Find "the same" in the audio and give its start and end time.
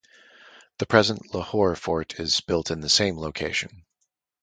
2.81-3.19